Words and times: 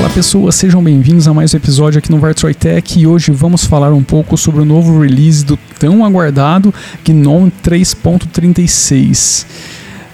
Olá 0.00 0.08
pessoas, 0.08 0.54
sejam 0.54 0.82
bem-vindos 0.82 1.28
a 1.28 1.34
mais 1.34 1.52
um 1.52 1.58
episódio 1.58 1.98
aqui 1.98 2.10
no 2.10 2.18
Vartroy 2.18 2.54
Tech 2.54 2.98
e 2.98 3.06
hoje 3.06 3.30
vamos 3.32 3.66
falar 3.66 3.92
um 3.92 4.02
pouco 4.02 4.34
sobre 4.34 4.62
o 4.62 4.64
novo 4.64 4.98
release 4.98 5.44
do 5.44 5.58
tão 5.78 6.02
aguardado 6.02 6.72
GNOME 7.04 7.52
3.36. 7.62 9.44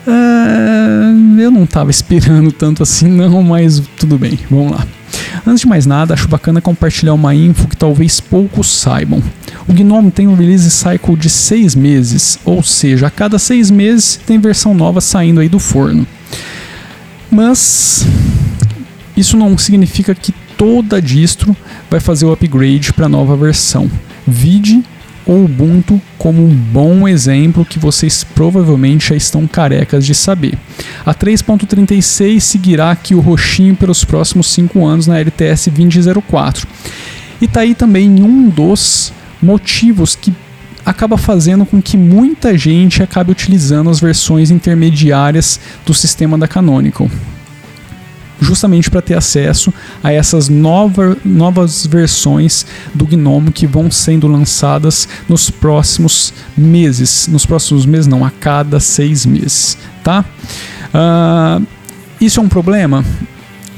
Uh, 0.05 1.41
eu 1.41 1.53
não 1.53 1.63
estava 1.63 1.89
esperando 1.89 2.51
tanto 2.51 2.83
assim 2.83 3.07
não, 3.07 3.45
mas 3.45 3.81
tudo 3.97 4.19
bem, 4.19 4.37
vamos 4.51 4.73
lá. 4.73 4.85
Antes 5.47 5.61
de 5.61 5.69
mais 5.69 5.87
nada, 5.87 6.15
acho 6.15 6.27
bacana 6.27 6.61
compartilhar 6.61 7.15
uma 7.15 7.33
info 7.33 7.69
que 7.69 7.77
talvez 7.77 8.19
poucos 8.19 8.67
saibam. 8.67 9.23
O 9.69 9.73
GNOME 9.73 10.11
tem 10.11 10.27
um 10.27 10.35
release 10.35 10.69
cycle 10.69 11.15
de 11.15 11.31
6 11.31 11.77
meses, 11.77 12.41
ou 12.45 12.61
seja, 12.61 13.07
a 13.07 13.11
cada 13.11 13.39
6 13.39 13.71
meses 13.71 14.19
tem 14.27 14.41
versão 14.41 14.75
nova 14.75 15.01
saindo 15.01 15.39
aí 15.39 15.49
do 15.49 15.61
forno. 15.61 16.05
Mas 17.31 18.05
isso 19.17 19.37
não 19.37 19.57
significa 19.57 20.15
que 20.15 20.33
toda 20.57 21.01
distro 21.01 21.57
vai 21.91 22.01
fazer 22.01 22.27
o 22.27 22.33
upgrade 22.33 22.93
para 22.93 23.07
a 23.07 23.09
nova 23.09 23.37
versão. 23.37 23.91
Vide 24.27 24.83
o 25.27 25.45
Ubuntu 25.45 26.01
como 26.19 26.45
um 26.45 26.55
bom 26.55 27.09
exemplo 27.09 27.65
que 27.65 27.79
vocês 27.79 28.23
provavelmente 28.23 29.09
já 29.09 29.17
estão 29.17 29.47
carecas 29.47 30.07
de 30.07 30.15
saber. 30.15 30.57
A 31.05 31.13
3.36 31.15 32.41
seguirá 32.41 32.91
aqui 32.91 33.15
o 33.15 33.21
roxinho 33.21 33.75
pelos 33.75 34.05
próximos 34.05 34.47
5 34.53 34.85
anos 34.85 35.07
na 35.07 35.19
LTS 35.19 35.71
2004. 35.71 36.67
E 37.41 37.49
tá 37.49 37.61
aí 37.61 37.75
também 37.75 38.23
um 38.23 38.49
dos 38.49 39.13
motivos 39.43 40.15
que 40.15 40.33
acaba 40.85 41.19
fazendo 41.19 41.67
com 41.67 41.83
que 41.83 41.97
muita 41.97 42.57
gente 42.57 43.03
acabe 43.03 43.33
utilizando 43.33 43.91
as 43.91 43.99
versões 43.99 44.51
intermediárias 44.51 45.59
do 45.85 45.93
sistema 45.93 46.39
da 46.39 46.47
Canonical 46.47 47.11
justamente 48.41 48.91
para 48.91 49.03
ter 49.03 49.15
acesso 49.15 49.73
a 50.03 50.13
essas 50.13 50.49
nova, 50.49 51.17
novas 51.25 51.87
versões 51.87 52.67
do 52.95 53.07
Gnome 53.07 53.51
que 53.51 53.67
vão 53.67 53.91
sendo 53.91 54.27
lançadas 54.27 55.09
nos 55.29 55.51
próximos 55.51 56.33
meses. 56.57 57.29
Nos 57.29 57.47
próximos 57.47 57.87
meses, 57.87 58.07
não, 58.07 58.25
a 58.25 58.31
cada 58.31 58.81
seis 58.81 59.25
meses, 59.25 59.79
tá? 60.03 60.25
Uh, 60.95 61.67
isso 62.21 62.41
é 62.41 62.43
um 62.43 62.49
problema? 62.49 63.05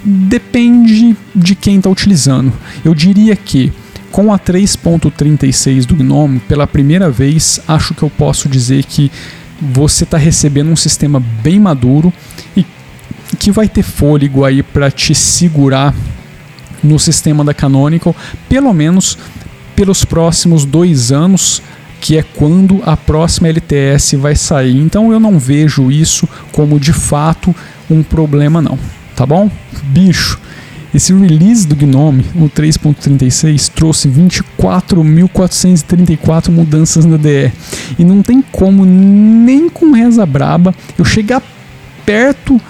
Depende 0.04 1.16
de 1.34 1.54
quem 1.54 1.76
está 1.76 1.90
utilizando. 1.90 2.52
Eu 2.84 2.94
diria 2.94 3.34
que 3.34 3.72
com 4.10 4.32
a 4.32 4.38
3.36 4.38 5.84
do 5.84 5.94
Gnome, 5.94 6.38
pela 6.40 6.66
primeira 6.66 7.10
vez, 7.10 7.60
acho 7.68 7.94
que 7.94 8.02
eu 8.02 8.10
posso 8.10 8.48
dizer 8.48 8.84
que 8.84 9.10
você 9.60 10.04
está 10.04 10.16
recebendo 10.16 10.70
um 10.70 10.76
sistema 10.76 11.20
bem 11.20 11.58
maduro 11.58 12.12
e 12.56 12.64
que 13.38 13.50
vai 13.50 13.68
ter 13.68 13.82
fôlego 13.82 14.44
aí 14.44 14.62
para 14.62 14.90
te 14.90 15.14
segurar 15.14 15.94
no 16.82 16.98
sistema 16.98 17.44
da 17.44 17.54
Canonical, 17.54 18.14
pelo 18.48 18.72
menos 18.72 19.18
pelos 19.74 20.04
próximos 20.04 20.64
dois 20.64 21.12
anos, 21.12 21.62
que 22.00 22.16
é 22.16 22.22
quando 22.22 22.80
a 22.84 22.96
próxima 22.96 23.48
LTS 23.48 24.16
vai 24.16 24.34
sair. 24.34 24.78
Então 24.78 25.12
eu 25.12 25.20
não 25.20 25.38
vejo 25.38 25.90
isso 25.90 26.28
como 26.52 26.80
de 26.80 26.92
fato 26.92 27.54
um 27.90 28.02
problema 28.02 28.60
não, 28.60 28.78
tá 29.16 29.24
bom? 29.24 29.50
Bicho, 29.84 30.38
esse 30.94 31.12
release 31.12 31.66
do 31.66 31.76
Gnome, 31.76 32.24
o 32.34 32.48
3.36, 32.48 33.70
trouxe 33.74 34.08
24.434 34.08 36.50
mudanças 36.50 37.04
na 37.04 37.16
DE. 37.16 37.52
E 37.98 38.04
não 38.04 38.22
tem 38.22 38.40
como, 38.40 38.84
nem 38.84 39.68
com 39.68 39.90
reza 39.92 40.24
braba, 40.24 40.72
eu 40.96 41.04
chegar 41.04 41.42
perto 42.06 42.60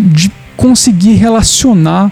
de 0.00 0.30
conseguir 0.56 1.14
relacionar 1.14 2.10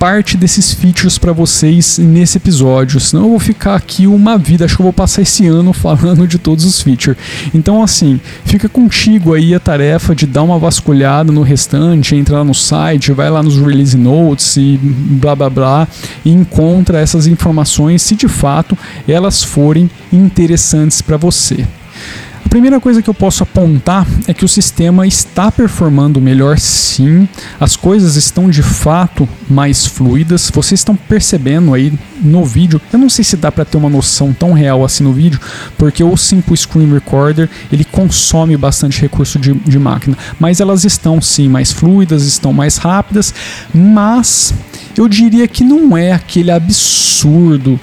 parte 0.00 0.34
desses 0.34 0.72
features 0.72 1.18
para 1.18 1.30
vocês 1.30 1.98
nesse 1.98 2.38
episódio, 2.38 2.98
senão 2.98 3.24
eu 3.24 3.30
vou 3.30 3.38
ficar 3.38 3.74
aqui 3.74 4.06
uma 4.06 4.38
vida, 4.38 4.64
acho 4.64 4.76
que 4.76 4.80
eu 4.80 4.84
vou 4.84 4.94
passar 4.94 5.20
esse 5.20 5.46
ano 5.46 5.74
falando 5.74 6.26
de 6.26 6.38
todos 6.38 6.64
os 6.64 6.80
features. 6.80 7.18
Então 7.52 7.82
assim, 7.82 8.18
fica 8.46 8.66
contigo 8.66 9.34
aí 9.34 9.54
a 9.54 9.60
tarefa 9.60 10.14
de 10.14 10.26
dar 10.26 10.42
uma 10.42 10.58
vasculhada 10.58 11.30
no 11.30 11.42
restante, 11.42 12.16
entrar 12.16 12.38
lá 12.38 12.44
no 12.44 12.54
site, 12.54 13.12
vai 13.12 13.28
lá 13.28 13.42
nos 13.42 13.58
release 13.58 13.94
notes 13.94 14.56
e 14.56 14.80
blá 14.82 15.36
blá 15.36 15.50
blá 15.50 15.88
e 16.24 16.30
encontra 16.30 16.98
essas 16.98 17.26
informações 17.26 18.00
se 18.00 18.16
de 18.16 18.26
fato 18.26 18.78
elas 19.06 19.42
forem 19.42 19.90
interessantes 20.10 21.02
para 21.02 21.18
você 21.18 21.66
primeira 22.50 22.80
coisa 22.80 23.00
que 23.00 23.08
eu 23.08 23.14
posso 23.14 23.44
apontar 23.44 24.04
é 24.26 24.34
que 24.34 24.44
o 24.44 24.48
sistema 24.48 25.06
está 25.06 25.52
performando 25.52 26.20
melhor 26.20 26.58
sim, 26.58 27.28
as 27.60 27.76
coisas 27.76 28.16
estão 28.16 28.50
de 28.50 28.60
fato 28.60 29.28
mais 29.48 29.86
fluidas, 29.86 30.50
vocês 30.52 30.80
estão 30.80 30.96
percebendo 30.96 31.72
aí 31.72 31.92
no 32.20 32.44
vídeo, 32.44 32.80
eu 32.92 32.98
não 32.98 33.08
sei 33.08 33.24
se 33.24 33.36
dá 33.36 33.52
para 33.52 33.64
ter 33.64 33.76
uma 33.76 33.88
noção 33.88 34.32
tão 34.32 34.52
real 34.52 34.84
assim 34.84 35.04
no 35.04 35.12
vídeo, 35.12 35.38
porque 35.78 36.02
o 36.02 36.16
Simple 36.16 36.56
Screen 36.56 36.92
Recorder 36.92 37.48
ele 37.70 37.84
consome 37.84 38.56
bastante 38.56 39.00
recurso 39.00 39.38
de, 39.38 39.54
de 39.54 39.78
máquina, 39.78 40.18
mas 40.40 40.60
elas 40.60 40.84
estão 40.84 41.20
sim 41.22 41.48
mais 41.48 41.70
fluidas, 41.70 42.24
estão 42.24 42.52
mais 42.52 42.78
rápidas, 42.78 43.32
mas 43.72 44.52
eu 44.98 45.06
diria 45.06 45.46
que 45.46 45.62
não 45.62 45.96
é 45.96 46.12
aquele 46.12 46.50
absurdo 46.50 47.78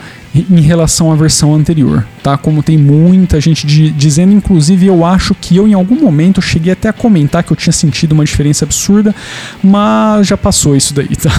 em 0.49 0.61
relação 0.61 1.11
à 1.11 1.15
versão 1.15 1.53
anterior, 1.53 2.05
tá? 2.21 2.37
Como 2.37 2.61
tem 2.61 2.77
muita 2.77 3.39
gente 3.39 3.65
de, 3.65 3.89
dizendo, 3.91 4.33
inclusive 4.33 4.85
eu 4.85 5.05
acho 5.05 5.33
que 5.33 5.55
eu 5.55 5.67
em 5.67 5.73
algum 5.73 5.99
momento 5.99 6.41
cheguei 6.41 6.73
até 6.73 6.89
a 6.89 6.93
comentar 6.93 7.43
que 7.43 7.51
eu 7.51 7.57
tinha 7.57 7.73
sentido 7.73 8.11
uma 8.11 8.25
diferença 8.25 8.65
absurda, 8.65 9.15
mas 9.63 10.27
já 10.27 10.37
passou 10.37 10.75
isso 10.75 10.93
daí, 10.93 11.15
tá? 11.15 11.31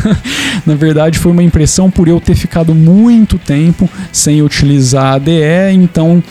na 0.66 0.74
verdade 0.74 1.18
foi 1.18 1.32
uma 1.32 1.42
impressão 1.42 1.90
por 1.90 2.08
eu 2.08 2.20
ter 2.20 2.34
ficado 2.34 2.74
muito 2.74 3.38
tempo 3.38 3.88
sem 4.10 4.42
utilizar 4.42 5.14
a 5.14 5.18
DE, 5.18 5.72
então 5.74 6.22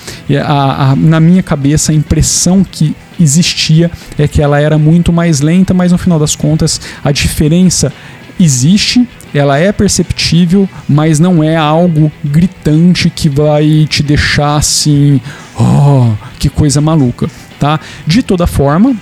a, 0.43 0.91
a, 0.91 0.95
na 0.95 1.19
minha 1.19 1.43
cabeça 1.43 1.91
a 1.91 1.95
impressão 1.95 2.63
que 2.63 2.95
existia 3.19 3.91
é 4.17 4.27
que 4.27 4.41
ela 4.41 4.59
era 4.59 4.77
muito 4.77 5.13
mais 5.13 5.41
lenta, 5.41 5.73
mas 5.73 5.91
no 5.91 5.97
final 5.97 6.17
das 6.17 6.35
contas 6.35 6.81
a 7.03 7.11
diferença 7.11 7.93
existe, 8.39 9.07
ela 9.33 9.57
é 9.57 9.71
perceptível, 9.71 10.69
mas 10.87 11.19
não 11.19 11.43
é 11.43 11.55
algo 11.55 12.11
gritante 12.23 13.09
que 13.09 13.29
vai 13.29 13.87
te 13.89 14.03
deixar 14.03 14.57
assim, 14.57 15.21
oh, 15.59 16.13
que 16.39 16.49
coisa 16.49 16.81
maluca, 16.81 17.29
tá? 17.59 17.79
De 18.05 18.21
toda 18.21 18.45
forma, 18.45 18.95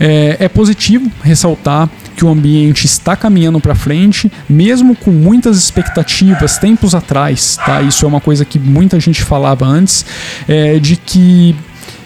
é, 0.00 0.36
é 0.40 0.48
positivo 0.48 1.10
ressaltar 1.22 1.88
que 2.16 2.24
o 2.24 2.28
ambiente 2.28 2.84
está 2.84 3.16
caminhando 3.16 3.60
para 3.60 3.74
frente, 3.74 4.30
mesmo 4.48 4.94
com 4.94 5.10
muitas 5.10 5.56
expectativas 5.56 6.58
tempos 6.58 6.94
atrás, 6.94 7.56
tá? 7.64 7.80
Isso 7.82 8.04
é 8.04 8.08
uma 8.08 8.20
coisa 8.20 8.44
que 8.44 8.58
muita 8.58 9.00
gente 9.00 9.22
falava 9.22 9.64
antes, 9.64 10.04
é, 10.48 10.78
de 10.78 10.96
que 10.96 11.56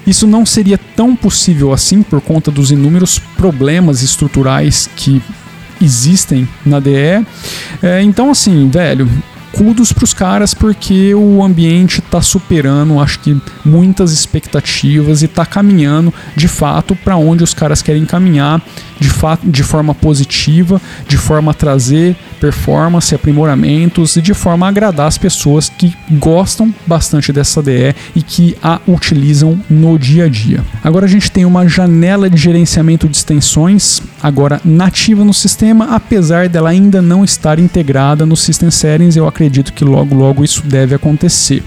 isso 0.06 0.26
não 0.26 0.46
seria 0.46 0.78
tão 0.94 1.16
possível 1.16 1.72
assim 1.72 2.02
por 2.02 2.20
conta 2.20 2.50
dos 2.50 2.70
inúmeros 2.70 3.18
problemas 3.18 4.02
estruturais 4.02 4.88
que 4.94 5.20
existem 5.80 6.48
na 6.64 6.80
DE. 6.80 7.26
É, 7.82 8.02
então, 8.02 8.30
assim, 8.30 8.68
velho, 8.68 9.08
kudos 9.56 9.90
pros 9.90 10.12
caras 10.12 10.52
porque 10.52 11.14
o 11.14 11.42
ambiente 11.42 12.02
tá 12.02 12.20
superando, 12.20 13.00
acho 13.00 13.20
que 13.20 13.40
muitas 13.64 14.12
expectativas 14.12 15.22
e 15.22 15.28
tá 15.28 15.46
caminhando 15.46 16.12
de 16.36 16.46
fato 16.46 16.94
para 16.94 17.16
onde 17.16 17.42
os 17.42 17.54
caras 17.54 17.80
querem 17.80 18.04
caminhar 18.04 18.60
de, 19.00 19.08
fato, 19.08 19.48
de 19.48 19.62
forma 19.62 19.94
positiva, 19.94 20.80
de 21.08 21.16
forma 21.16 21.52
a 21.52 21.54
trazer 21.54 22.16
performance, 22.40 23.14
aprimoramentos 23.14 24.16
e 24.16 24.22
de 24.22 24.34
forma 24.34 24.66
a 24.66 24.68
agradar 24.68 25.06
as 25.06 25.18
pessoas 25.18 25.68
que 25.68 25.94
gostam 26.12 26.74
bastante 26.86 27.32
dessa 27.32 27.62
DE 27.62 27.94
e 28.14 28.22
que 28.22 28.56
a 28.62 28.80
utilizam 28.86 29.58
no 29.68 29.98
dia 29.98 30.24
a 30.24 30.28
dia. 30.28 30.64
Agora 30.82 31.06
a 31.06 31.08
gente 31.08 31.30
tem 31.30 31.44
uma 31.44 31.68
janela 31.68 32.28
de 32.28 32.36
gerenciamento 32.36 33.08
de 33.08 33.16
extensões 33.16 34.00
agora 34.22 34.60
nativa 34.64 35.24
no 35.24 35.34
sistema, 35.34 35.94
apesar 35.94 36.48
dela 36.48 36.70
ainda 36.70 37.00
não 37.02 37.24
estar 37.24 37.58
integrada 37.58 38.26
no 38.26 38.36
System 38.36 38.70
Settings, 38.70 39.16
eu 39.16 39.26
acredito 39.26 39.72
que 39.72 39.84
logo 39.84 40.14
logo 40.14 40.44
isso 40.44 40.62
deve 40.66 40.94
acontecer. 40.94 41.62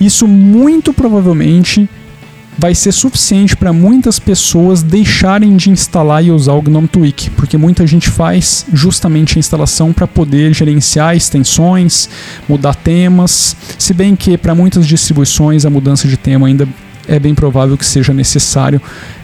Isso 0.00 0.26
muito 0.26 0.92
provavelmente 0.92 1.88
vai 2.58 2.74
ser 2.74 2.92
suficiente 2.92 3.56
para 3.56 3.72
muitas 3.72 4.18
pessoas 4.18 4.82
deixarem 4.82 5.56
de 5.56 5.70
instalar 5.70 6.24
e 6.24 6.30
usar 6.30 6.52
o 6.52 6.62
GNOME 6.62 6.88
Tweak, 6.88 7.30
porque 7.30 7.56
muita 7.56 7.86
gente 7.86 8.10
faz 8.10 8.66
justamente 8.72 9.38
a 9.38 9.40
instalação 9.40 9.92
para 9.92 10.06
poder 10.06 10.52
gerenciar 10.52 11.16
extensões, 11.16 12.08
mudar 12.48 12.74
temas, 12.74 13.56
se 13.78 13.94
bem 13.94 14.14
que 14.14 14.36
para 14.36 14.54
muitas 14.54 14.86
distribuições 14.86 15.64
a 15.64 15.70
mudança 15.70 16.06
de 16.06 16.16
tema 16.16 16.46
ainda 16.46 16.68
é 17.08 17.18
bem 17.18 17.34
provável 17.34 17.76
que 17.76 17.84
seja 17.84 18.12
necessário 18.12 18.80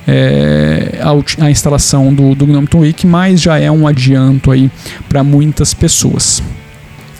é, 0.07 0.99
a, 1.01 1.45
a, 1.45 1.51
instalação 1.51 2.13
do, 2.13 2.35
do 2.35 2.47
GNOME 2.47 2.67
Tweak, 2.67 3.07
mas 3.07 3.41
já 3.41 3.59
é 3.59 3.71
um 3.71 3.87
adianto 3.87 4.51
aí 4.51 4.71
para 5.09 5.23
muitas 5.23 5.75
pessoas. 5.75 6.43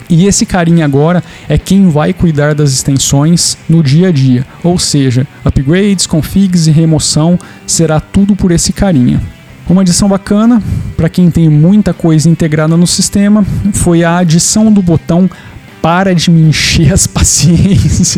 E 0.09 0.25
esse 0.25 0.45
carinha 0.45 0.85
agora 0.85 1.23
é 1.47 1.57
quem 1.57 1.87
vai 1.87 2.13
cuidar 2.13 2.55
das 2.55 2.71
extensões 2.73 3.57
no 3.69 3.83
dia 3.83 4.07
a 4.07 4.11
dia, 4.11 4.45
ou 4.63 4.79
seja, 4.79 5.27
upgrades, 5.45 6.07
configs 6.07 6.65
e 6.65 6.71
remoção 6.71 7.37
será 7.67 7.99
tudo 7.99 8.35
por 8.35 8.51
esse 8.51 8.73
carinha. 8.73 9.21
Uma 9.69 9.83
adição 9.83 10.09
bacana 10.09 10.63
para 10.97 11.07
quem 11.07 11.29
tem 11.29 11.47
muita 11.47 11.93
coisa 11.93 12.27
integrada 12.27 12.75
no 12.75 12.87
sistema 12.87 13.45
foi 13.71 14.03
a 14.03 14.17
adição 14.17 14.73
do 14.73 14.81
botão 14.81 15.29
para 15.81 16.13
de 16.13 16.29
me 16.29 16.49
encher 16.49 16.93
as 16.93 17.07
paciências 17.07 18.17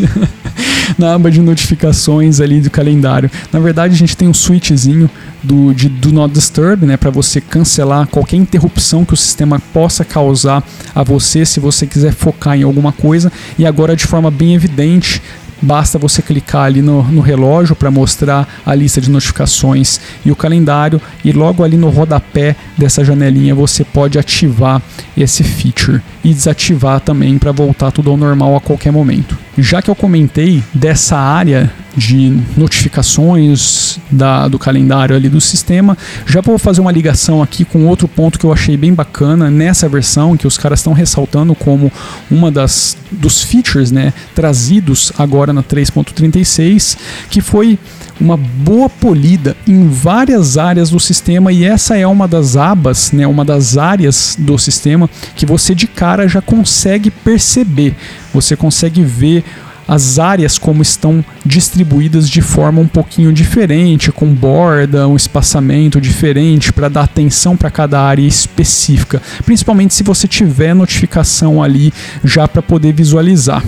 na 0.98 1.14
aba 1.14 1.30
de 1.30 1.40
notificações 1.40 2.40
ali 2.40 2.60
do 2.60 2.70
calendário. 2.70 3.30
Na 3.52 3.60
verdade, 3.60 3.94
a 3.94 3.96
gente 3.96 4.16
tem 4.16 4.28
um 4.28 4.34
switchzinho 4.34 5.08
do, 5.42 5.74
de 5.74 5.88
Do 5.88 6.12
Not 6.12 6.32
Disturb, 6.32 6.86
né, 6.86 6.96
para 6.96 7.10
você 7.10 7.40
cancelar 7.40 8.06
qualquer 8.06 8.36
interrupção 8.36 9.04
que 9.04 9.14
o 9.14 9.16
sistema 9.16 9.60
possa 9.72 10.04
causar 10.04 10.62
a 10.94 11.02
você 11.02 11.44
se 11.44 11.60
você 11.60 11.86
quiser 11.86 12.12
focar 12.12 12.56
em 12.56 12.62
alguma 12.62 12.92
coisa. 12.92 13.32
E 13.58 13.66
agora, 13.66 13.96
de 13.96 14.06
forma 14.06 14.30
bem 14.30 14.54
evidente, 14.54 15.22
basta 15.62 15.98
você 15.98 16.20
clicar 16.20 16.64
ali 16.64 16.82
no, 16.82 17.02
no 17.04 17.20
relógio 17.20 17.76
para 17.76 17.90
mostrar 17.90 18.48
a 18.66 18.74
lista 18.74 19.00
de 19.00 19.10
notificações 19.10 20.00
e 20.24 20.30
o 20.32 20.36
calendário, 20.36 21.00
e 21.24 21.32
logo 21.32 21.62
ali 21.62 21.76
no 21.76 21.88
rodapé 21.88 22.56
dessa 22.76 23.04
janelinha 23.04 23.54
você 23.54 23.84
pode 23.84 24.18
ativar 24.18 24.82
esse 25.16 25.44
feature 25.44 26.02
e 26.24 26.34
desativar 26.34 27.00
também 27.00 27.38
para 27.38 27.52
voltar 27.52 27.92
tudo 27.92 28.10
ao 28.10 28.16
normal 28.16 28.56
a 28.56 28.60
qualquer 28.60 28.92
momento. 28.92 29.41
Já 29.56 29.82
que 29.82 29.90
eu 29.90 29.94
comentei 29.94 30.62
dessa 30.72 31.16
área 31.16 31.70
de 31.94 32.40
notificações 32.56 33.98
da, 34.10 34.48
do 34.48 34.58
calendário 34.58 35.14
ali 35.14 35.28
do 35.28 35.40
sistema, 35.40 35.96
já 36.26 36.40
vou 36.40 36.58
fazer 36.58 36.80
uma 36.80 36.90
ligação 36.90 37.42
aqui 37.42 37.64
com 37.64 37.86
outro 37.86 38.08
ponto 38.08 38.38
que 38.38 38.46
eu 38.46 38.52
achei 38.52 38.78
bem 38.78 38.94
bacana 38.94 39.50
nessa 39.50 39.88
versão, 39.88 40.36
que 40.36 40.46
os 40.46 40.56
caras 40.56 40.78
estão 40.78 40.94
ressaltando 40.94 41.54
como 41.54 41.92
uma 42.30 42.50
das 42.50 42.96
dos 43.10 43.42
features 43.42 43.92
né, 43.92 44.12
trazidos 44.34 45.12
agora 45.18 45.52
na 45.52 45.62
3.36, 45.62 46.96
que 47.28 47.42
foi 47.42 47.78
uma 48.18 48.36
boa 48.36 48.88
polida 48.88 49.56
em 49.66 49.88
várias 49.88 50.56
áreas 50.56 50.90
do 50.90 51.00
sistema 51.00 51.52
e 51.52 51.64
essa 51.64 51.96
é 51.96 52.06
uma 52.06 52.26
das 52.28 52.56
abas, 52.56 53.12
né, 53.12 53.26
uma 53.26 53.44
das 53.44 53.76
áreas 53.76 54.36
do 54.38 54.56
sistema 54.58 55.10
que 55.36 55.44
você 55.44 55.74
de 55.74 55.86
cara 55.86 56.28
já 56.28 56.40
consegue 56.40 57.10
perceber, 57.10 57.94
você 58.32 58.56
consegue 58.56 59.02
ver 59.02 59.44
as 59.86 60.18
áreas 60.18 60.58
como 60.58 60.80
estão 60.80 61.24
distribuídas 61.44 62.28
de 62.28 62.40
forma 62.40 62.80
um 62.80 62.86
pouquinho 62.86 63.32
diferente, 63.32 64.12
com 64.12 64.32
borda, 64.32 65.08
um 65.08 65.16
espaçamento 65.16 66.00
diferente 66.00 66.72
para 66.72 66.88
dar 66.88 67.02
atenção 67.02 67.56
para 67.56 67.70
cada 67.70 68.00
área 68.00 68.22
específica, 68.22 69.20
principalmente 69.44 69.94
se 69.94 70.02
você 70.02 70.28
tiver 70.28 70.74
notificação 70.74 71.62
ali 71.62 71.92
já 72.24 72.46
para 72.46 72.62
poder 72.62 72.92
visualizar. 72.92 73.62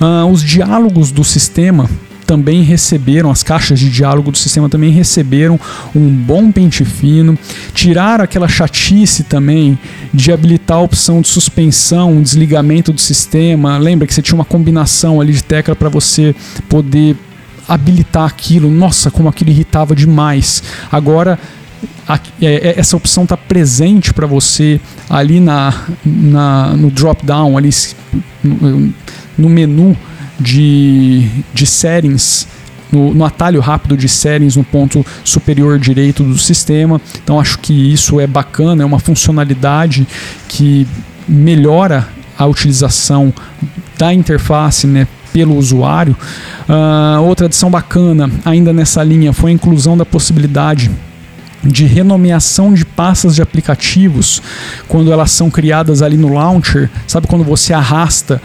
Uh, 0.00 0.26
os 0.30 0.42
diálogos 0.42 1.10
do 1.10 1.24
sistema 1.24 1.88
também 2.28 2.62
receberam, 2.62 3.30
as 3.30 3.42
caixas 3.42 3.80
de 3.80 3.88
diálogo 3.88 4.30
do 4.30 4.36
sistema 4.36 4.68
também 4.68 4.90
receberam 4.90 5.58
um 5.96 6.10
bom 6.10 6.52
pente 6.52 6.84
fino, 6.84 7.38
tiraram 7.72 8.22
aquela 8.22 8.46
chatice 8.46 9.24
também 9.24 9.78
de 10.12 10.30
habilitar 10.30 10.76
a 10.76 10.82
opção 10.82 11.22
de 11.22 11.28
suspensão, 11.28 12.20
desligamento 12.20 12.92
do 12.92 13.00
sistema. 13.00 13.78
Lembra 13.78 14.06
que 14.06 14.12
você 14.12 14.20
tinha 14.20 14.34
uma 14.34 14.44
combinação 14.44 15.22
ali 15.22 15.32
de 15.32 15.42
tecla 15.42 15.74
para 15.74 15.88
você 15.88 16.36
poder 16.68 17.16
habilitar 17.66 18.26
aquilo. 18.26 18.70
Nossa, 18.70 19.10
como 19.10 19.30
aquilo 19.30 19.48
irritava 19.48 19.96
demais. 19.96 20.62
Agora 20.92 21.38
é, 22.42 22.68
é 22.68 22.74
essa 22.78 22.94
opção 22.94 23.22
está 23.22 23.38
presente 23.38 24.12
para 24.12 24.26
você 24.26 24.78
ali 25.08 25.40
na, 25.40 25.72
na, 26.04 26.76
no 26.76 26.90
drop 26.90 27.24
down, 27.24 27.56
ali 27.56 27.70
no, 28.44 28.92
no 29.38 29.48
menu 29.48 29.96
de, 30.38 31.28
de 31.52 31.66
settings 31.66 32.46
no, 32.90 33.12
no, 33.12 33.24
atalho 33.24 33.60
rápido 33.60 33.96
de 33.96 34.08
settings 34.08 34.56
no 34.56 34.64
ponto 34.64 35.04
superior 35.24 35.78
direito 35.78 36.22
do 36.22 36.38
sistema. 36.38 37.00
Então 37.22 37.38
acho 37.38 37.58
que 37.58 37.92
isso 37.92 38.18
é 38.18 38.26
bacana, 38.26 38.82
é 38.82 38.86
uma 38.86 38.98
funcionalidade 38.98 40.06
que 40.48 40.86
melhora 41.28 42.08
a 42.38 42.46
utilização 42.46 43.32
da 43.98 44.14
interface 44.14 44.86
né, 44.86 45.06
pelo 45.32 45.56
usuário. 45.56 46.16
Uh, 46.68 47.22
outra 47.22 47.46
adição 47.46 47.70
bacana, 47.70 48.30
ainda 48.44 48.72
nessa 48.72 49.02
linha, 49.02 49.32
foi 49.32 49.50
a 49.50 49.54
inclusão 49.54 49.96
da 49.96 50.06
possibilidade 50.06 50.90
de 51.62 51.84
renomeação 51.84 52.72
de 52.72 52.84
pastas 52.84 53.34
de 53.34 53.42
aplicativos 53.42 54.40
quando 54.86 55.12
elas 55.12 55.32
são 55.32 55.50
criadas 55.50 56.02
ali 56.02 56.16
no 56.16 56.32
launcher. 56.32 56.88
Sabe 57.06 57.26
quando 57.26 57.44
você 57.44 57.74
arrasta 57.74 58.40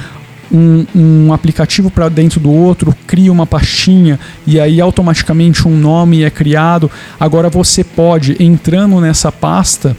um, 0.53 0.85
um 0.95 1.33
aplicativo 1.33 1.89
para 1.89 2.07
dentro 2.07 2.39
do 2.39 2.51
outro, 2.51 2.95
cria 3.07 3.31
uma 3.31 3.47
pastinha 3.47 4.19
e 4.45 4.59
aí 4.59 4.79
automaticamente 4.79 5.67
um 5.67 5.75
nome 5.75 6.23
é 6.23 6.29
criado. 6.29 6.89
Agora 7.19 7.49
você 7.49 7.83
pode, 7.83 8.35
entrando 8.39 9.01
nessa 9.01 9.31
pasta, 9.31 9.97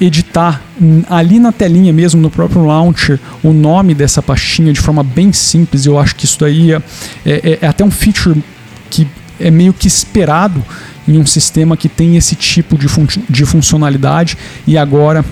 editar 0.00 0.62
ali 1.08 1.38
na 1.38 1.52
telinha 1.52 1.92
mesmo, 1.92 2.20
no 2.20 2.30
próprio 2.30 2.64
launcher, 2.64 3.18
o 3.42 3.52
nome 3.52 3.94
dessa 3.94 4.22
pastinha 4.22 4.72
de 4.72 4.80
forma 4.80 5.02
bem 5.02 5.32
simples. 5.32 5.84
Eu 5.84 5.98
acho 5.98 6.14
que 6.14 6.24
isso 6.24 6.38
daí 6.38 6.72
é, 6.72 6.82
é, 7.26 7.58
é 7.60 7.66
até 7.66 7.84
um 7.84 7.90
feature 7.90 8.42
que 8.88 9.06
é 9.38 9.50
meio 9.50 9.72
que 9.72 9.88
esperado 9.88 10.64
em 11.06 11.18
um 11.18 11.26
sistema 11.26 11.76
que 11.76 11.88
tem 11.88 12.16
esse 12.16 12.36
tipo 12.36 12.78
de, 12.78 12.86
fun 12.86 13.06
de 13.28 13.44
funcionalidade 13.44 14.38
e 14.66 14.78
agora 14.78 15.24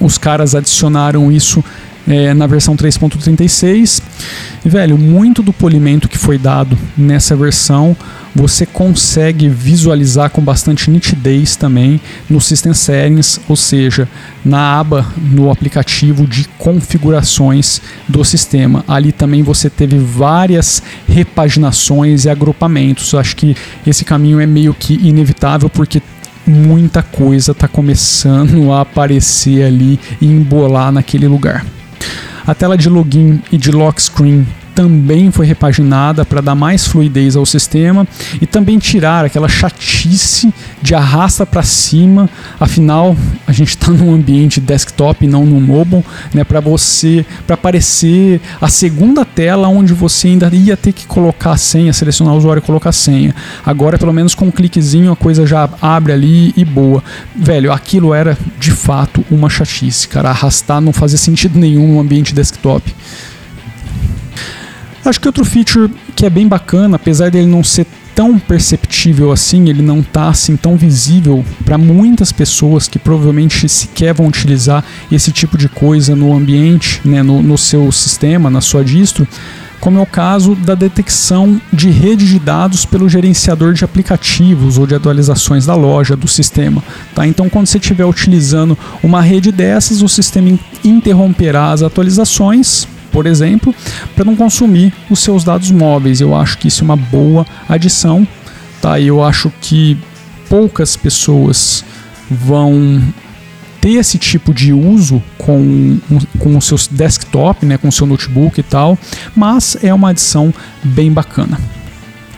os 0.00 0.16
caras 0.16 0.54
adicionaram 0.54 1.30
isso 1.30 1.62
é, 2.06 2.34
na 2.34 2.46
versão 2.46 2.76
3.36. 2.76 4.02
E, 4.64 4.68
velho, 4.68 4.96
muito 4.96 5.42
do 5.42 5.52
polimento 5.52 6.08
que 6.08 6.18
foi 6.18 6.38
dado 6.38 6.78
nessa 6.96 7.34
versão 7.34 7.96
você 8.34 8.64
consegue 8.64 9.48
visualizar 9.48 10.30
com 10.30 10.40
bastante 10.40 10.90
nitidez 10.90 11.54
também 11.54 12.00
no 12.28 12.40
System 12.40 12.72
Settings, 12.72 13.40
ou 13.48 13.56
seja, 13.56 14.08
na 14.44 14.78
aba 14.78 15.06
no 15.16 15.50
aplicativo 15.50 16.26
de 16.26 16.48
configurações 16.58 17.80
do 18.08 18.24
sistema. 18.24 18.84
Ali 18.88 19.12
também 19.12 19.42
você 19.42 19.68
teve 19.68 19.98
várias 19.98 20.82
repaginações 21.06 22.24
e 22.24 22.30
agrupamentos. 22.30 23.14
Acho 23.14 23.36
que 23.36 23.54
esse 23.86 24.04
caminho 24.04 24.40
é 24.40 24.46
meio 24.46 24.72
que 24.72 24.94
inevitável 25.06 25.68
porque 25.68 26.00
muita 26.46 27.02
coisa 27.02 27.52
está 27.52 27.68
começando 27.68 28.72
a 28.72 28.80
aparecer 28.80 29.64
ali 29.64 30.00
e 30.20 30.26
embolar 30.26 30.90
naquele 30.90 31.28
lugar. 31.28 31.64
A 32.44 32.54
tela 32.54 32.76
de 32.76 32.88
login 32.88 33.40
e 33.52 33.56
de 33.56 33.70
lock 33.70 34.02
screen 34.02 34.44
também 34.74 35.30
foi 35.30 35.46
repaginada 35.46 36.24
para 36.24 36.40
dar 36.40 36.54
mais 36.54 36.86
fluidez 36.86 37.36
ao 37.36 37.46
sistema 37.46 38.06
e 38.40 38.46
também 38.46 38.78
tirar 38.78 39.24
aquela 39.24 39.48
chatice 39.48 40.52
de 40.80 40.94
arrasta 40.94 41.44
para 41.46 41.62
cima. 41.62 42.28
Afinal, 42.58 43.16
a 43.46 43.52
gente 43.52 43.70
está 43.70 43.90
num 43.90 44.12
ambiente 44.12 44.60
desktop 44.60 45.26
não 45.26 45.44
no 45.44 45.60
mobile, 45.60 46.04
né? 46.34 46.44
Para 46.44 46.60
você, 46.60 47.24
para 47.46 47.54
aparecer 47.54 48.40
a 48.60 48.68
segunda 48.68 49.24
tela 49.24 49.68
onde 49.68 49.92
você 49.92 50.28
ainda 50.28 50.50
ia 50.52 50.76
ter 50.76 50.92
que 50.92 51.06
colocar 51.06 51.52
a 51.52 51.56
senha, 51.56 51.92
selecionar 51.92 52.34
o 52.34 52.38
usuário 52.38 52.60
e 52.60 52.66
colocar 52.66 52.90
a 52.90 52.92
senha. 52.92 53.34
Agora, 53.64 53.98
pelo 53.98 54.12
menos 54.12 54.34
com 54.34 54.46
um 54.46 54.50
cliquezinho, 54.50 55.12
a 55.12 55.16
coisa 55.16 55.46
já 55.46 55.68
abre 55.80 56.12
ali 56.12 56.52
e 56.56 56.64
boa. 56.64 57.02
Velho, 57.34 57.72
aquilo 57.72 58.14
era 58.14 58.36
de 58.58 58.70
fato 58.70 59.24
uma 59.30 59.48
chatice, 59.48 60.08
cara. 60.08 60.30
Arrastar 60.30 60.80
não 60.80 60.92
fazia 60.92 61.18
sentido 61.18 61.58
nenhum 61.58 61.94
no 61.94 62.00
ambiente 62.00 62.34
desktop. 62.34 62.94
Acho 65.12 65.20
que 65.20 65.28
outro 65.28 65.44
feature 65.44 65.90
que 66.16 66.24
é 66.24 66.30
bem 66.30 66.48
bacana, 66.48 66.96
apesar 66.96 67.30
dele 67.30 67.46
não 67.46 67.62
ser 67.62 67.86
tão 68.14 68.38
perceptível 68.38 69.30
assim, 69.30 69.68
ele 69.68 69.82
não 69.82 70.00
está 70.00 70.30
assim 70.30 70.56
tão 70.56 70.74
visível 70.74 71.44
para 71.66 71.76
muitas 71.76 72.32
pessoas 72.32 72.88
que 72.88 72.98
provavelmente 72.98 73.68
sequer 73.68 74.14
vão 74.14 74.26
utilizar 74.26 74.82
esse 75.10 75.30
tipo 75.30 75.58
de 75.58 75.68
coisa 75.68 76.16
no 76.16 76.32
ambiente, 76.32 76.98
né, 77.04 77.22
no, 77.22 77.42
no 77.42 77.58
seu 77.58 77.92
sistema, 77.92 78.48
na 78.48 78.62
sua 78.62 78.82
distro, 78.82 79.28
como 79.78 79.98
é 79.98 80.00
o 80.02 80.06
caso 80.06 80.54
da 80.54 80.74
detecção 80.74 81.60
de 81.70 81.90
rede 81.90 82.26
de 82.26 82.38
dados 82.38 82.86
pelo 82.86 83.06
gerenciador 83.06 83.74
de 83.74 83.84
aplicativos 83.84 84.78
ou 84.78 84.86
de 84.86 84.94
atualizações 84.94 85.66
da 85.66 85.74
loja, 85.74 86.16
do 86.16 86.26
sistema. 86.26 86.82
Tá? 87.14 87.26
Então, 87.26 87.50
quando 87.50 87.66
você 87.66 87.76
estiver 87.76 88.06
utilizando 88.06 88.78
uma 89.02 89.20
rede 89.20 89.52
dessas, 89.52 90.00
o 90.00 90.08
sistema 90.08 90.58
interromperá 90.82 91.70
as 91.70 91.82
atualizações 91.82 92.88
por 93.12 93.26
exemplo, 93.26 93.74
para 94.16 94.24
não 94.24 94.34
consumir 94.34 94.92
os 95.10 95.20
seus 95.20 95.44
dados 95.44 95.70
móveis. 95.70 96.20
Eu 96.20 96.34
acho 96.34 96.58
que 96.58 96.68
isso 96.68 96.82
é 96.82 96.84
uma 96.84 96.96
boa 96.96 97.46
adição, 97.68 98.26
tá? 98.80 98.98
Eu 98.98 99.22
acho 99.22 99.52
que 99.60 99.96
poucas 100.48 100.96
pessoas 100.96 101.84
vão 102.30 103.00
ter 103.80 103.94
esse 103.94 104.16
tipo 104.16 104.54
de 104.54 104.72
uso 104.72 105.22
com, 105.36 105.98
com 106.38 106.56
o 106.56 106.62
seu 106.62 106.78
desktop, 106.90 107.66
né, 107.66 107.76
com 107.76 107.88
o 107.88 107.92
seu 107.92 108.06
notebook 108.06 108.58
e 108.58 108.62
tal, 108.62 108.96
mas 109.34 109.76
é 109.82 109.92
uma 109.92 110.10
adição 110.10 110.54
bem 110.84 111.12
bacana. 111.12 111.58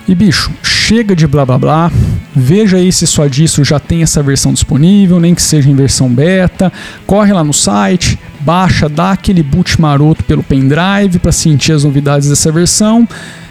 E 0.08 0.14
bicho, 0.14 0.50
chega 0.62 1.14
de 1.14 1.26
blá 1.26 1.44
blá 1.44 1.58
blá, 1.58 1.92
veja 2.34 2.76
aí 2.76 2.90
se 2.92 3.06
sua 3.06 3.28
distro 3.28 3.64
já 3.64 3.78
tem 3.78 4.02
essa 4.02 4.22
versão 4.22 4.52
disponível, 4.52 5.20
nem 5.20 5.34
que 5.34 5.42
seja 5.42 5.70
em 5.70 5.74
versão 5.74 6.08
beta, 6.08 6.72
corre 7.06 7.32
lá 7.32 7.44
no 7.44 7.52
site, 7.52 8.18
baixa, 8.40 8.88
dá 8.88 9.12
aquele 9.12 9.42
boot 9.42 9.80
maroto 9.80 10.24
pelo 10.24 10.42
pendrive 10.42 11.18
para 11.20 11.32
sentir 11.32 11.72
as 11.72 11.84
novidades 11.84 12.28
dessa 12.28 12.50
versão 12.50 13.08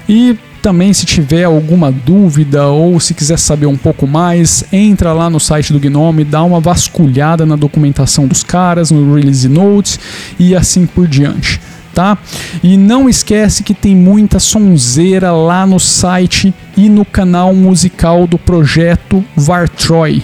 e 0.08 0.38
Também, 0.64 0.94
se 0.94 1.06
tiver 1.06 1.44
alguma 1.44 1.92
dúvida 1.92 2.68
ou 2.68 2.98
se 2.98 3.14
quiser 3.14 3.38
saber 3.38 3.66
um 3.66 3.76
pouco 3.76 4.08
mais, 4.08 4.64
entra 4.72 5.12
lá 5.12 5.30
no 5.30 5.38
site 5.38 5.74
do 5.74 5.80
Gnome, 5.80 6.24
dá 6.24 6.42
uma 6.42 6.62
vasculhada 6.62 7.46
na 7.46 7.58
documentação 7.58 8.26
dos 8.26 8.46
caras, 8.46 8.90
no 8.90 9.14
release 9.14 9.50
notes 9.50 10.00
e 10.40 10.56
assim 10.56 10.86
por 10.86 11.06
diante. 11.06 11.60
Tá? 11.94 12.18
E 12.64 12.76
não 12.76 13.08
esquece 13.08 13.62
que 13.62 13.74
tem 13.74 13.96
muita 13.96 14.40
sonzeira 14.40 15.32
lá 15.32 15.66
no 15.68 15.80
site 15.80 16.52
e 16.76 16.90
no 16.90 17.06
canal 17.06 17.54
musical 17.54 18.26
do 18.26 18.38
projeto 18.40 19.24
Vartroy. 19.36 20.24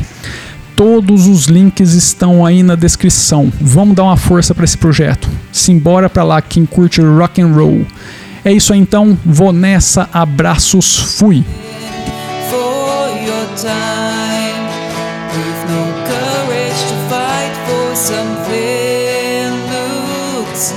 Todos 0.76 1.28
os 1.28 1.46
links 1.46 1.94
estão 1.94 2.44
aí 2.44 2.64
na 2.64 2.74
descrição. 2.74 3.52
Vamos 3.62 3.96
dar 3.96 4.04
uma 4.04 4.18
força 4.18 4.56
para 4.56 4.66
esse 4.66 4.78
projeto. 4.78 5.30
Simbora 5.52 6.10
para 6.10 6.24
lá 6.24 6.42
quem 6.42 6.66
curte 6.66 7.02
rock 7.02 7.40
and 7.42 7.54
roll. 7.54 7.86
É 8.44 8.52
isso 8.52 8.74
aí 8.74 8.80
então, 8.80 9.16
vou 9.24 9.54
nessa, 9.54 10.10
abraços, 10.12 11.18
fui. 11.20 11.44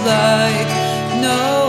like 0.04 0.81
no 1.22 1.61